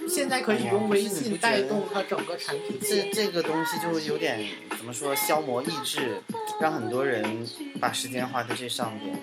[0.09, 6.21] 现在可以用微信带动他整个产品这这个东西就有点怎么说，消磨意志，
[6.61, 7.47] 让很多人
[7.81, 9.19] 把时间花在这上面。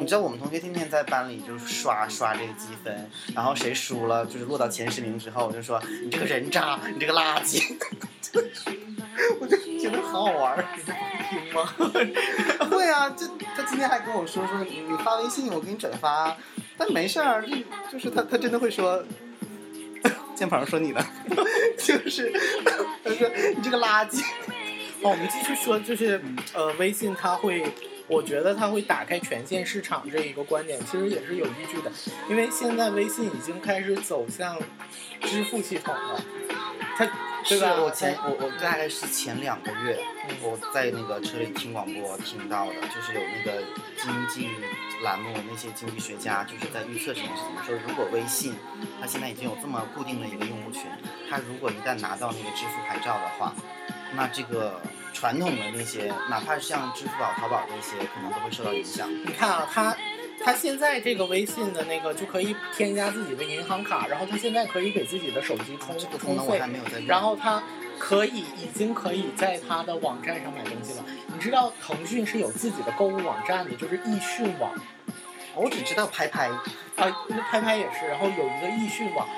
[0.00, 7.76] 你知道我们同学天天在班里就是刷刷这个积分，然后谁输了就是落到前十名之后，就说你这个人渣，你这个垃圾。
[9.40, 10.64] 我就觉得好好玩
[11.30, 11.64] 听吗？
[12.70, 16.36] 会啊，就他今天还跟我说说你你发微信我给你转发，
[16.76, 17.56] 但没事儿，就
[17.92, 19.02] 就是他他真的会说，
[20.36, 21.04] 键盘说你的，
[21.78, 22.32] 就是
[23.04, 24.22] 他说你这个垃圾。
[25.02, 26.20] 哦，我们继续说，就是
[26.52, 27.64] 呃，微信它会，
[28.06, 31.90] 我觉得它会打开权限市场这一个观点，其实也是有依据的，
[32.28, 34.58] 因为现在微信已经开始走向
[35.22, 36.22] 支付系统了，
[36.98, 37.10] 它。
[37.56, 39.98] 是我前我我大概是前两个月，
[40.42, 43.62] 我在那个车里听广播听到的，就是有那个
[43.96, 44.48] 经济
[45.02, 48.54] 栏目那些经济学家就是在预测这件事情，说如果微信
[49.00, 50.82] 它现在已经有这么固定的一个用户群，
[51.28, 53.54] 它如果一旦拿到那个支付牌照的话，
[54.14, 54.80] 那这个
[55.12, 59.10] 传统的那些，哪怕是像支付宝、淘宝这些，可能都会受到影响。
[59.10, 59.96] 你看啊，它。
[60.42, 66.58] 他现在这个微信的那个就可以添加自己的银行卡，然后他现在可以给自己的手机充充费，
[67.06, 67.62] 然后他
[67.98, 71.04] 可以已经可以在他的网站上买东西了。
[71.26, 74.72] 你知道腾讯是有自己的购物网站的，就是易迅网。
[75.54, 76.48] 我只知道拍拍，
[76.96, 77.10] 啊，
[77.50, 79.28] 拍拍也是，然后有一个易迅网，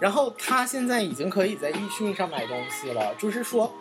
[0.00, 3.72] 然后他现在已经可以在易迅上买东西了，就是说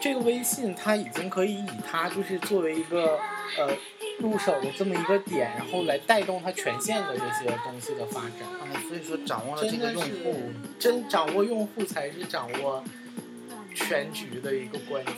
[0.00, 3.18] 这个微信他已经可以以它就是作为一个
[3.56, 3.74] 呃。
[4.18, 8.32] 入手的这么一个点，然后来带动它全线的这些东西的发展。
[8.64, 10.40] 哎，所以说掌握了这个用户，
[10.78, 12.82] 真掌握用户才是掌握
[13.74, 15.14] 全局的一个关键。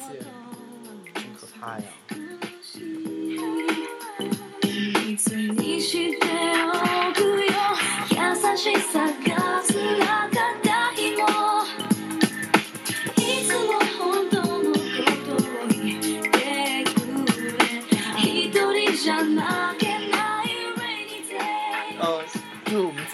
[1.15, 1.85] 真可怕呀！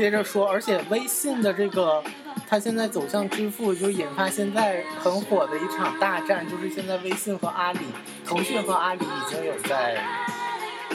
[0.01, 2.03] 接着说，而且微信的这个
[2.49, 7.81] 它现在走向支付，就引发现在很火的一场大战，就是现在微信和阿里、
[8.25, 10.03] 腾讯和阿里已经有在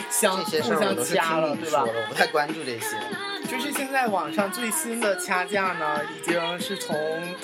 [0.10, 2.98] 相互相掐了，对吧我不太关注这些。
[3.48, 6.98] 就是现在网上最新的掐架呢，已经是从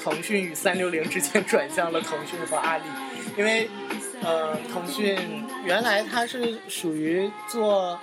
[0.04, 2.84] 腾讯与三六零之间 转向了腾讯和阿里，
[3.38, 3.70] 因为
[4.24, 8.00] 呃，腾讯原来它是属于做，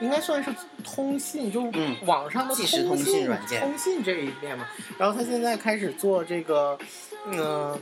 [0.00, 0.50] 应该算是
[0.82, 4.66] 通信，就嗯网上的即时通信信软件通信这一面嘛。
[4.98, 6.78] 然后他现在开始做这个，
[7.26, 7.80] 嗯、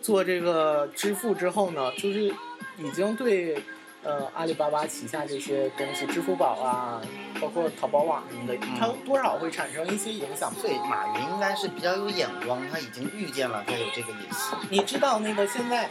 [0.00, 2.32] 做这个支付之后呢，就是
[2.78, 3.62] 已经对。
[4.04, 7.00] 呃，阿里巴巴旗下这些东西，支付宝啊，
[7.40, 10.52] 包括淘宝网什么的，它多少会产生一些影响。
[10.54, 14.58] 所以马云应该是比较有眼光，他已经预见了他有这个野心。
[14.70, 15.88] 你知道那个现在，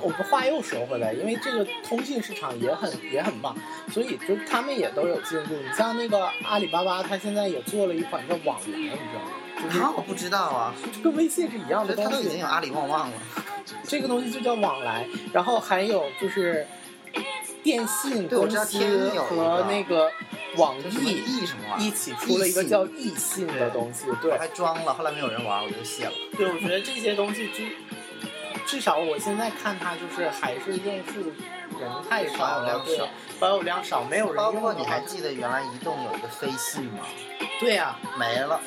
[0.00, 3.56] 我们话又说回来，因为这个通信市场也很也很棒，
[3.90, 5.54] 所以就他们也都有进步。
[5.54, 9.30] 你像那个阿里巴巴，它现在也做了一款叫网来，你知道吗？
[9.62, 12.38] 就是 啊，我不知道啊，就跟微信是一样的东我觉得他都已经。
[12.38, 13.16] 有阿里旺旺了。
[13.84, 16.66] 这个东西就叫往来，然后还有就是
[17.62, 20.08] 电信公司和那个
[20.56, 24.36] 网易易什么一，起出了一个叫易信的东西，对我。
[24.38, 26.12] 还装了，后来没有人玩，我就卸了。
[26.36, 27.64] 对，我觉得这些东西就
[28.66, 31.32] 至少我现在看它就是还是用户
[31.78, 37.04] 人太少了，对保有量少，保有量少，没有人包用的话括你还记得原来移动有一个飞信吗？
[37.60, 38.60] 对呀、没了，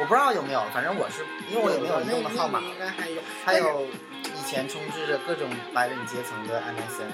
[0.00, 2.68] 我不知道有没有，反正我是因为我也没有移动的号码那。
[2.68, 3.86] 应该还有，还有
[4.24, 7.10] 以前充斥着各种白领阶层的 MSN，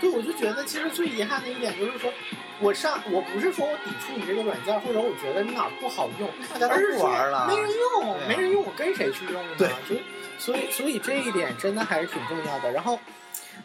[0.00, 2.12] 对，我就觉得其实最遗憾的一点就是说，
[2.60, 7.46] 我上我不是说我抵触你这个软件，或者我觉得你哪儿不好用，大家都不玩了。
[7.48, 9.54] 没人用，啊没人用，我跟谁去用呢？
[9.58, 9.96] 对就
[10.38, 12.72] 所以所以这一点真的还是挺重要的。
[12.72, 12.98] 然后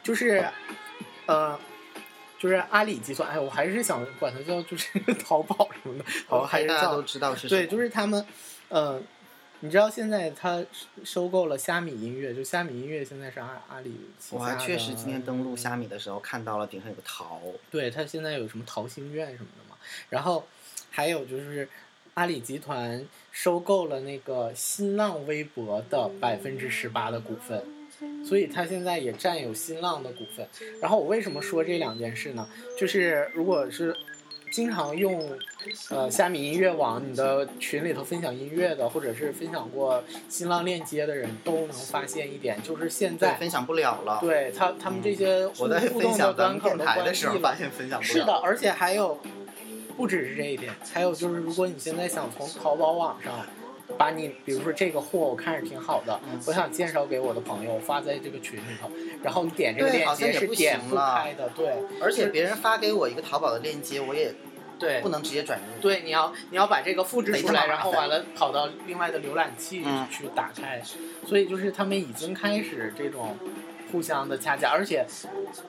[0.04, 0.46] 就是
[1.26, 1.60] 呃。
[2.40, 4.90] 就是阿里集团，哎，我还是想管它叫就是
[5.24, 8.26] 淘宝什么的，好，还是叫大家都知道是什对，就是他们，
[8.70, 9.00] 呃，
[9.64, 10.64] 你知道现在他
[11.04, 14.60] 收购了虾米音乐，就虾米音乐现在是阿阿里旗我下的。
[14.60, 19.78] 还确实今天登录虾米的时候看到了顶上有个桃，对，他现在有什么桃心愿什么的嘛，
[20.10, 20.44] 然后
[20.90, 21.70] 还有就是
[22.16, 27.64] 阿里集团收购了那个新浪微博的百分之十八的股份，
[28.26, 30.48] 所以他现在也占有新浪的股份。
[30.82, 32.50] 然后我为什么说这两件事呢？
[32.76, 33.96] 就是如果是
[34.52, 35.40] 经常用
[35.90, 44.20] 呃虾米音乐网你的群里头分享音乐的，或者是分享过新浪链接的人，都能发现一点，就是现在分享不了了。
[44.20, 47.50] 对他他们这些互我在互动的分享咱端们电口的关台的时候闭了。
[47.50, 48.12] 发现分享不了。
[48.12, 49.18] 是的，而且还有，
[49.96, 53.34] 不只是这一点，还有就是，如果你现在想从淘宝网上
[53.98, 56.40] 把你，比如说这个货我看着挺好的，嗯。
[56.48, 58.90] 我想介绍给我的朋友，发在这个群里头，
[59.24, 61.74] 然后你点这个链接是点不开的，对。
[62.02, 64.34] 而且别人发给我一个淘宝的链接，我也
[64.80, 65.82] 对不能直接转入。
[65.82, 70.82] 对，你要你要把这个复制出来，然后完了跑到另外的浏览器嗯去打开，
[71.26, 73.38] 所以就是他们已经开始这种
[73.92, 75.06] 互相的掐架，而且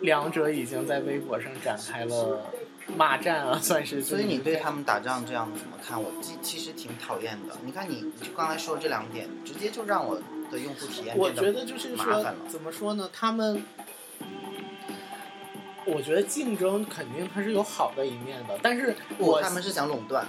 [0.01, 2.51] 两者已经在微博上展开了
[2.97, 4.03] 骂战啊， 算是。
[4.03, 6.01] 所以你对他们打仗这样怎么看？
[6.03, 7.55] 我其其实挺讨厌的。
[7.65, 13.09] 你看你，你就刚才说这两点，直接就让我的用户体验我觉得就是说麻烦了，怎么说呢？
[13.13, 13.63] 他们，
[15.87, 20.27] 我觉得竞争肯定它是有好的一面的，但是不，我他们是想垄断，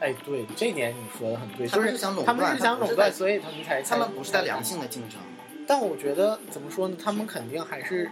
[0.00, 4.62] 哎，对这点你说的很对，他们就是是想垄断，他们是想垄断，所以他们才他们不是在良。
[4.62, 5.18] 性的竞争。
[5.68, 6.96] 但我觉得怎么说呢？
[7.02, 8.10] 他们肯定还是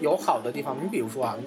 [0.00, 0.76] 有好的地方。
[0.82, 1.46] 你比如说啊，你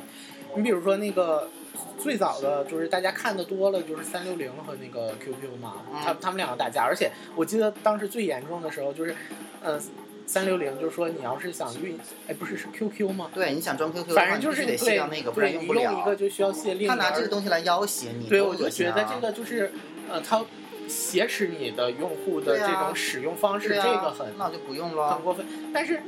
[0.56, 1.50] 你比如说那个
[1.98, 9.16] 最早的就是大家看的多了，就是三六零和那个 QQ 嘛，嗯他他们两个打架，而且我记得当时最严重的时候就是，
[9.62, 9.80] 呃，
[10.26, 13.30] 三六零就是说你要是想运，哎，不是是 QQ 吗？
[13.34, 16.16] 对，你想装 QQ，反正就是得卸对掉那个，不然对，你不用一个。
[16.16, 19.72] 就需要卸另一他拿这个东西来要挟你，对，多我就觉得这个就是，
[20.10, 20.46] 呃，他
[20.88, 25.22] 挟持你的用户的这种使用方式，啊这个很那就不用了很。
[25.24, 25.46] 过分。
[25.74, 26.02] 但是，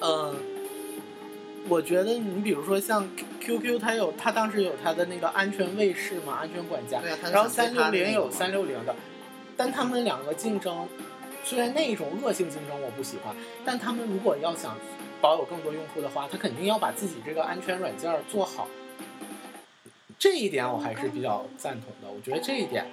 [0.00, 0.34] 嗯、
[1.68, 3.08] 我觉得你比如说像
[3.40, 8.94] Q Q，它有它当时有它的那个安全卫士嘛，安全管家，对啊，然后三六零有三六零的，
[9.56, 10.88] 但他们两个竞争，
[11.42, 14.76] 虽然那种恶性竞争我不喜欢，但他们如果要想
[15.20, 18.68] 保有更多用户的话，他肯定要把自己这个安全软件做好。
[20.18, 22.86] 这一点我还是比较赞同的，我觉得这一点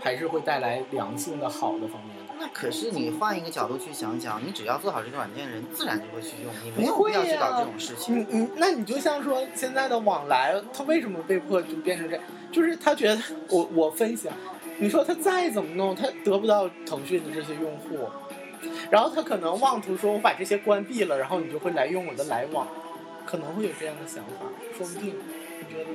[0.00, 2.19] 还是会带来良性的好的方面的。
[2.40, 8.18] 那可是你换一个角度去想想，你只要做好这个软件，人自然就会去用，你没有必要去搞这种事情。
[8.18, 12.24] 你你那你就像说现在的往来，他为什么被迫就变成这样？
[12.50, 14.34] 就是他觉得我我分析啊，
[14.78, 18.08] 你说他再怎么弄，他得不到腾讯的这些用户，
[18.90, 22.66] 然后他可能妄图说我把这些关闭了，然后你就会来用我的来往，
[23.26, 24.46] 可能会有这样的想法，
[24.78, 25.14] 说不定。
[25.60, 25.90] 你觉得？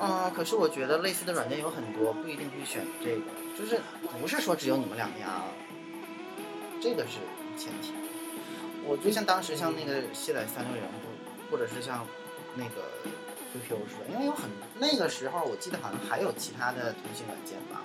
[0.00, 3.20] 嗯，可是我觉得类似的软件有很多，不一定会选这个。
[3.58, 3.80] 就是
[4.20, 5.42] 不是说只有你们两家，
[6.80, 7.18] 这个是
[7.56, 7.92] 前提。
[8.86, 10.84] 我就像当时像那个卸载三六零，
[11.50, 12.06] 或者是像
[12.54, 12.88] 那个
[13.52, 17.82] QQ 似的，因为有很那个时候我记得好像还有其他的通信软件吧，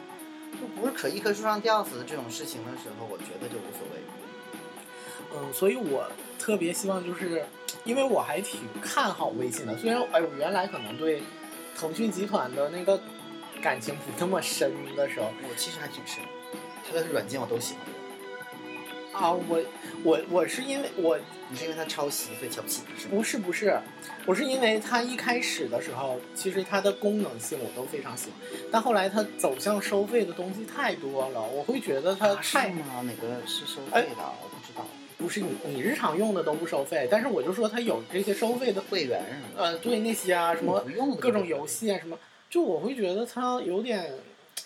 [0.62, 3.99] 就不是可一棵树上吊死的这种事情的时候，我觉得就无所谓。
[5.36, 6.07] 嗯，所以我
[6.38, 7.43] 特别希望就是，
[7.83, 11.23] 因为我还挺看好微信的，虽然哎我原来可能对
[11.75, 13.01] 腾讯集团的那个
[13.63, 16.21] 感情不那么深的时候我其实还挺深，
[16.86, 19.21] 他的软件我都喜欢。
[19.23, 19.62] 啊，我
[20.04, 23.12] 我我是因为我你是因为他抄袭所以瞧不起你是吗？
[23.15, 23.80] 不是不是，
[24.26, 33.02] 我是因为他一开始的时候，其实它的功能性我都非常喜欢，但后来它走向收费的东西太多了，我会觉得它太吗？
[33.04, 34.23] 哪个是收哎费的？
[34.43, 34.86] 我不知道。
[35.15, 39.47] 不是你你日常用的都不收费，但是我就说它有这些收费的，会员是吗？
[39.58, 40.84] 呃，对那些啊什么
[41.19, 42.17] 各种游戏啊什么，
[42.54, 44.13] 就我会觉得他有点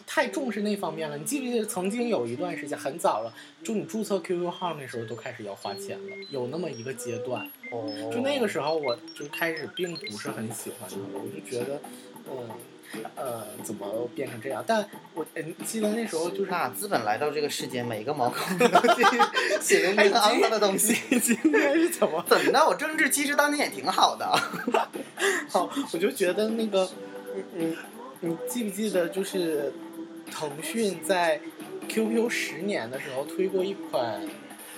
[0.06, 1.18] 太重视那方面了。
[1.18, 7.50] 你记不记得曾经有一段时间很早了，就你注册 QQ 号那时候都开始要花钱了，有那么一个阶段。
[7.72, 11.80] 哦，就那个时候我就开始并不是很喜欢他，我就觉得，
[12.30, 12.50] 嗯。
[13.18, 14.64] 呃，怎么变成这样？
[14.66, 19.04] 但我嗯，记得那时候就是啊资本来到这个世界，每个毛孔都去
[19.62, 20.94] 写着那个肮脏的东西。
[21.20, 22.24] 今天是怎么？
[22.28, 22.66] 怎么的？
[22.68, 24.26] 我政治其实当年也挺好的。
[25.50, 26.90] 好，我就觉得那个，
[27.54, 27.78] 你你
[28.22, 29.72] 你记不记得，就是
[30.32, 31.40] 腾讯在
[31.88, 34.22] QQ 十年的时候推过一款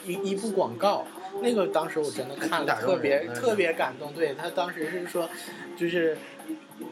[0.05, 1.05] 一一部广告，
[1.41, 4.13] 那个当时我真的看了特别特别感动。
[4.13, 5.29] 对他当时是说，
[5.77, 6.17] 就是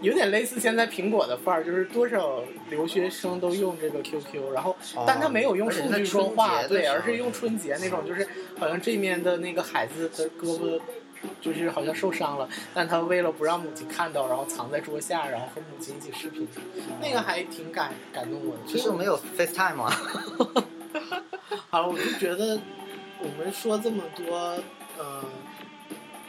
[0.02, 4.76] 有点类似现在苹果的范儿，就是多少留学生都用这个 QQ，然后
[5.06, 8.28] 但他没有用数据说话，对，而是用春节那种，就是
[8.58, 10.80] 好像这面的那个孩子的胳膊。
[11.42, 16.48] 就是好像受伤了，但他为了不让母亲看到，然后藏在桌下，然后和母亲一起视频，
[17.02, 18.62] 那个还挺感感动我的。
[18.68, 19.94] 其实我没有 FaceTime 啊。
[21.70, 22.60] 好了，我就觉得
[23.20, 24.36] 我们说这么多，
[24.98, 25.24] 呃，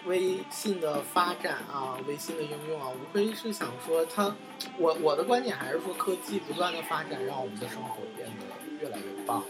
[0.06, 4.34] 微信的发展啊，微信的应用啊，无非是想说它，
[4.78, 9.44] 我我的观点还是说科技不断的发展，让我们的生活变得越来越棒。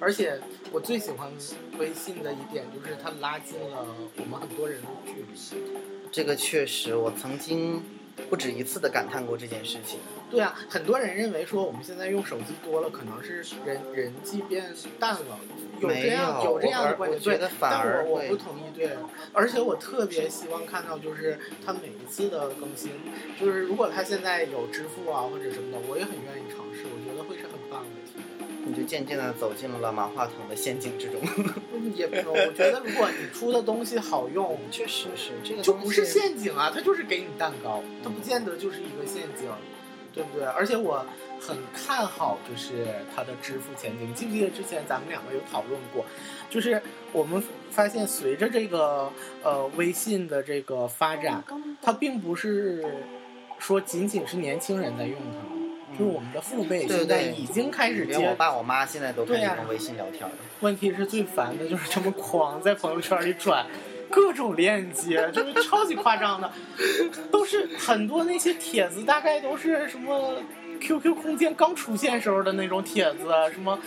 [0.00, 0.38] 而且
[0.70, 1.30] 我最喜欢
[1.78, 5.62] 微信的一点就是它拉近了我们很多人的距离。
[6.10, 7.82] 这个确实，我曾经
[8.30, 9.98] 不止一次的感叹过这件事情。
[10.30, 15.38] 对啊，很多人认为说我们现在用手机多了，可能是人人际变淡了，
[15.80, 18.90] 有这样没有这样的我观点，但我我不同意，对，
[19.32, 22.92] 而且我特别希望看到就是它每一次的更新，
[23.40, 26.84] 就是如果它现在有支付啊或者什么的，我也很愿意尝试，
[28.68, 31.20] 你就渐渐的走进了马化腾的陷阱之中。
[31.72, 39.48] 嗯也不，我觉得如果你出的东西好用，确实是这个就不是陷阱啊，它就是给你蛋糕，它不见得就是一个陷阱，
[40.12, 40.46] 对不对？
[40.46, 41.04] 而且我
[41.40, 44.10] 很看好就是它的支付前景。
[44.10, 46.04] 你记不记得之前咱们两个有讨论过，
[46.50, 46.80] 就是
[47.12, 49.10] 我们发现随着这个
[49.42, 51.42] 呃微信的这个发展，
[51.80, 52.84] 它并不是
[53.58, 55.57] 说仅仅是年轻人在用它，
[55.98, 58.18] 就是我们的父辈对现在已经开始接。
[58.18, 60.30] 连我爸我妈现在都开始用微信聊天了。
[60.60, 63.66] 问题是最烦的就是他们狂在朋友圈里转
[64.10, 66.50] 各种链接，就是超级夸张的，
[67.30, 70.34] 都是很多那些帖子，大概都是什么
[70.80, 73.78] QQ 空间刚出现时候的那种帖子，啊什么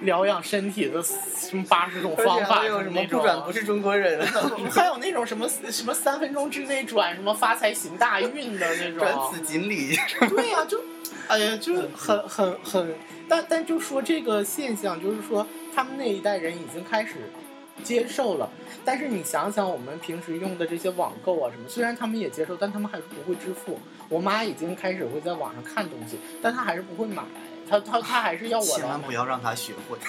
[0.00, 4.24] 疗养身体的什么八十种方法，还有什么不转不是中国人，
[4.70, 9.96] 还有那种什么什么三分钟之内转什么发财行大运的那种，转此锦鲤。
[10.28, 10.80] 对呀、就，
[11.26, 12.94] 哎呀，就很很很，
[13.28, 17.14] 但但就说这个现象，就是说他们那一代人已经开始
[17.82, 18.48] 接受了，
[18.84, 23.80] 但是你想想，我们平时用的这些网购啊什么，虽然他们也接受，但他们还是不会支付。
[24.08, 27.22] 我妈已经开始会在网上看东西，但她还是不会买，
[27.68, 29.12] 她她她还是要我千万不。
[29.12, 29.98] 要让他学会。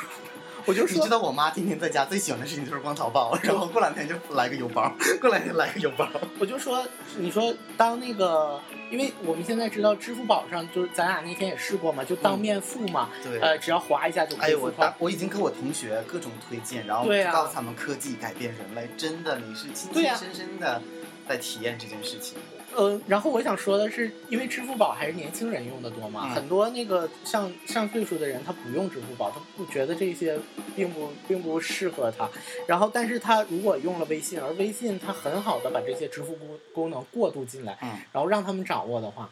[0.66, 6.08] 我就说你知，道我妈天天在家最喜欢的事情就是逛淘宝，然后过两天就来个邮包，过两天来个邮包。
[6.38, 6.86] 我就说，
[7.18, 8.62] 你说当那个，
[8.92, 14.96] 因为我们现在知道支付宝上，就是咱俩那天也试过嘛，就当面付嘛，对呃，只要划一下就可以付款大。
[15.00, 20.80] 我已经跟我同学各种推荐，然后告诉他们科技改变人类，真的你是亲对啊亲深深的
[21.28, 22.38] 在体验这件事情。
[22.76, 30.40] 呃，然后我想说的是，因为支付宝还是年轻人用的多嘛，嗯很多那个上上岁数的人他不用支付宝，他不觉得这些
[30.76, 32.30] 并不并不适合他。
[32.68, 39.30] 然后，但是他如果用了微信，而微信它很好的把这些支付功功能过渡进来，嗯，然后让他们掌握的话，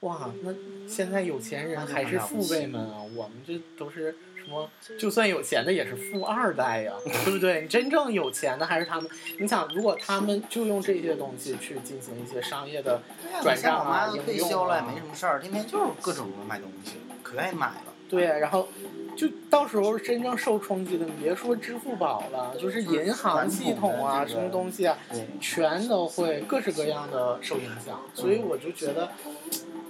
[0.00, 0.52] 哇，那
[0.88, 4.14] 现在有钱人还是父辈们啊，我们这都是
[4.44, 4.68] 什么？
[4.98, 6.92] 就算有钱的也是富二代呀，
[7.24, 7.66] 对不对？
[7.66, 9.08] 真正有钱的还是他们。
[9.38, 13.00] 你想，如果他们就用这些东西去进行一些商业的
[13.42, 17.84] 转账啊退休了也啊没什么事儿，天天就是各种卖东西，可愿意买了。
[18.08, 18.68] 对，然后
[19.16, 24.98] 就到时候真正受冲击的，你别说支付宝了，就是银行系统啊，什么东西啊，
[25.40, 27.98] 全都会各式各样的受影响。
[28.12, 29.10] 所以我就觉得，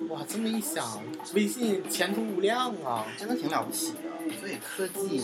[0.09, 1.03] 哇，这么一想，
[1.35, 3.05] 微信前途无量啊！
[3.19, 3.99] 真的挺了不起的。
[4.39, 5.23] 所以科技，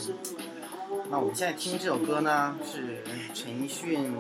[1.11, 3.03] 那我们现在听这首歌呢，是
[3.35, 4.15] 陈奕迅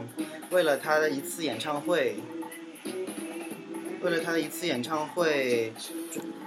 [0.51, 2.17] 为了他的一次演唱会，
[4.03, 5.73] 为了他的一次演唱会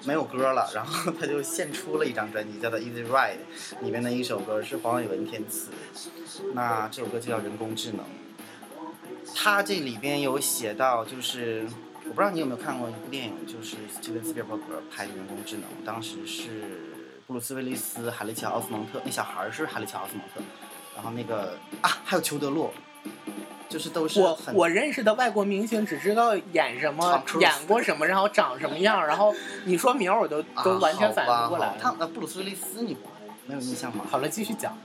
[0.06, 3.38] 没有歌了，然后他就献出了一张专辑，叫做《Easy Ride》，
[3.84, 5.70] 里面的一首歌是黄伟文填词，
[6.54, 8.00] 那这首歌就叫《人工智能》。
[9.36, 11.66] 他这里边有写到，就是
[12.04, 16.91] 我不知道你有没有看过一部电影，就是斯蒂芬斯皮尔伯格拍的《人工智能》，当时是
[17.32, 20.42] 布鲁斯威利斯、海利乔奥斯蒙特，那小孩儿是海利乔奥斯蒙特，
[20.94, 22.74] 然后那个啊还有裘德洛，
[23.70, 32.98] 就是都是我我认识的外国明星只知道演什么演过什么，然后长什么样，然后你说名儿我都都完全反应不过来他呃布鲁斯威利斯你
[33.46, 34.06] 没有印象吗？
[34.12, 34.78] 好了，继续讲。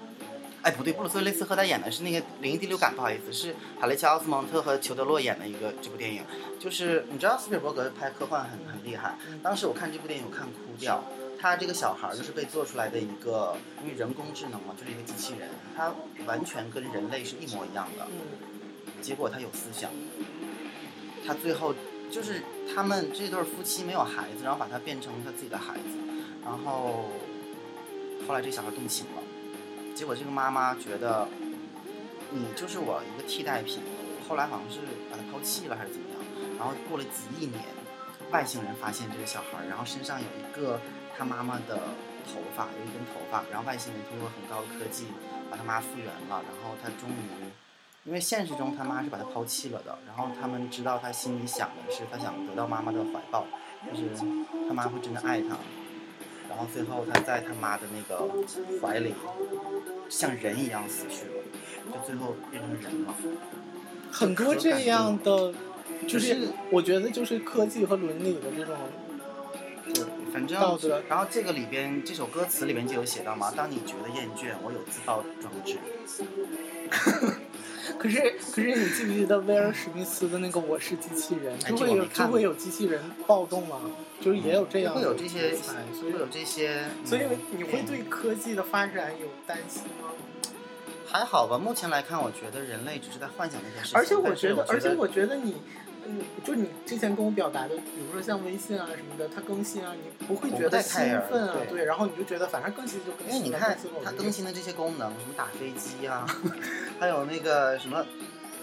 [0.62, 6.22] 哎，不对，布鲁斯威利斯和他演的是那个《灵异第六感》，不好意思，是海雷乔奥斯蒙特和裘德洛演的一个这部电影。
[6.60, 11.02] 就是你知道斯皮尔伯格拍科幻很很厉害，当时我看这部电影我看哭掉。
[11.46, 15.94] 他这个小孩儿就是被做出来的一个，因为人工智能嘛，就是一个机器人，他
[16.26, 18.04] 完全跟人类是一模一样的。
[18.10, 19.88] 嗯，结果他有思想，
[21.24, 21.72] 他最后
[22.10, 22.42] 就是
[22.74, 25.82] 他们这对夫妻没有孩子，然后把他变成他自己的孩子，
[26.44, 27.10] 然后
[28.26, 29.22] 后来这小孩动情了，
[29.94, 31.28] 结果这个妈妈觉得
[32.32, 33.80] 你就是我一个替代品，
[34.28, 37.62] 后来好像是把他抛弃了还是怎么样，然后过了几亿年，
[38.32, 40.80] 外星人发现这个小孩，然后身上有一个
[41.16, 41.76] 他妈妈的
[42.26, 45.06] 头发，有一根头发，然后外星人通过很高的科技
[45.50, 47.50] 把他妈复原了，然后他终于。
[48.04, 53.44] 因为现实中他妈是把他抛弃了的，然后他们知道他心里想的是他想得到妈妈的怀抱，
[53.90, 54.08] 就是
[54.68, 55.56] 他妈会真的爱他，
[56.48, 58.32] 然后最后他在他妈的那个
[58.80, 59.12] 怀里
[60.08, 61.42] 像人一样死去了，
[61.92, 63.14] 就最后变成人了。
[64.12, 65.52] 很多这样的，
[66.02, 69.05] 就就是是我觉得就是科技和伦理的这种对，
[70.36, 70.60] 反正。
[71.08, 75.78] 然后这个里边这首歌词里边就有写到嘛，当你觉得厌倦，我有自爆装置。
[77.98, 78.20] 可是，
[78.52, 83.80] 可是你记不记得威尔史密斯的那个《我是机器人》，哎就会有就会有机器人暴动啊，
[84.20, 90.10] 就是也有这样的会有这些，所以会有这些，所以嗯你会对科技的发展有担心吗？
[91.06, 91.56] 还好吧？
[91.56, 93.98] 目前来看，我觉得人类只是在幻想那件事情。
[93.98, 95.56] 而且我觉得，而且我觉得你，
[96.08, 106.26] 嗯，就你之前跟我表达的，比如说像微信啊什么的，它更新啊，你不会觉得兴奋啊，对对，然后你就觉得反正更新就更新，因为你看它更新的这些功能，什么打飞机啊，
[107.00, 108.04] 还有那个什么，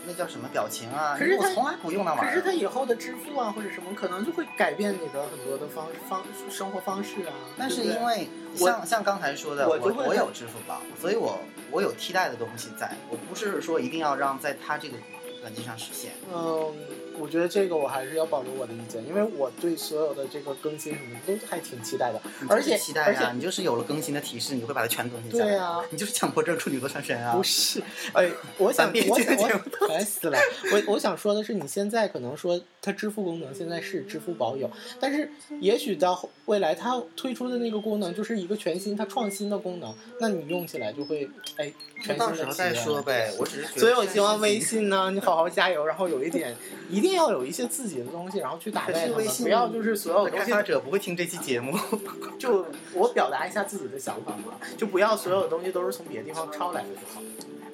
[0.07, 2.29] 那叫什么表情啊，可是我从来不用那玩意儿。
[2.29, 7.33] 可是它以后的支付啊或者什么，可能就会改变你的很多的方方生活方式啊。
[7.57, 11.39] 但是因为像像刚才说的，我我我有支付宝，所以我
[11.71, 14.97] 我有替代的东西在，我不是说一定要让在它这个
[15.41, 16.11] 软件上实现。
[16.33, 16.73] 嗯，
[17.20, 22.20] 我觉得这个我还是要保留我的意见，因为我对所有的这个更新什么都还挺期待的。
[22.49, 25.45] 而且而期待呀、且你就是有了更新的提示，你会把它全更新下来。
[25.45, 27.43] 对啊，你就是强迫症处女座上身啊不！
[27.43, 27.82] 是，
[28.14, 30.39] 哎，我想我想我烦死了。
[30.72, 34.68] 我我想说的是，你现在可能说它支付功能现在是支付宝有，
[34.99, 43.32] 但是也许到后未来它推出的那个功能就是一个全新、它创新的功能，那你用起来就会哎全新的到时候再说呗。
[43.38, 44.64] 我只是觉得，所以我希望微。
[44.64, 46.55] 信呢，你好好加油，然后有一点，
[46.89, 51.78] 一定要有一些自己的东西，然后去打败他们，是微信不要就是所有东西开发者不会听这期节目。
[52.39, 57.22] 就我表达一下自己的想法嘛，就不要所有的东西都是从别的地方抄来的就好。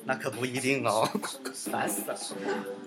[0.06, 1.08] 那可不一定哦。
[1.54, 2.18] 烦死了。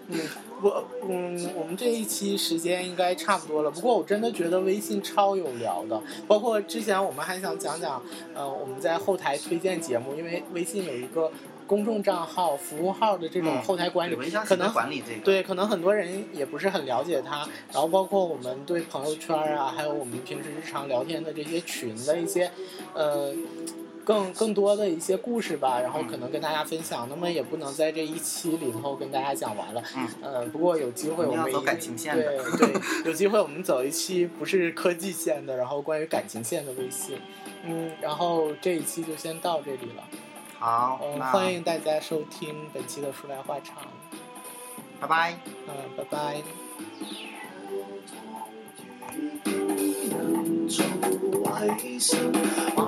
[0.08, 0.20] 嗯，
[0.60, 3.70] 我嗯，我们这一期时间应该差不多了。
[3.70, 8.02] 不过我真的觉得微信超有聊的，包括之前我们还想讲讲，
[8.34, 11.30] 呃，我们在后台推荐节目，因为微信有一个
[11.72, 14.14] 公众账号、服务号的这种嗯后台管理，
[14.44, 15.24] 可能管理这个。
[15.24, 22.50] 对，可能很多人也不是很了解它，然后包括我们对朋友圈啊，还有我们平时日常聊天的这些群的一些，
[22.92, 23.32] 呃，
[24.04, 27.08] 更更多的一些故事吧，然后可能跟大家分享。
[27.08, 37.16] 那么也不能在这一期里头跟大家讲完了，嗯，呃，不过有机会我们要走感情线的对对，有机会我们走一期不是科技线的，然后关于感情线的微信，
[37.64, 40.04] 嗯，然后这一期就先到这里了，
[40.64, 40.96] 好，
[41.32, 43.78] 欢迎大家收听本期的说来话长，
[45.00, 45.34] 拜拜。
[45.66, 46.40] 嗯，拜拜。
[50.68, 50.84] 做
[51.44, 52.32] 偽神，
[52.76, 52.80] 華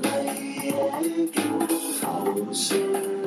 [0.00, 0.72] 麗野
[1.26, 1.42] 叫
[2.00, 3.19] 頭上。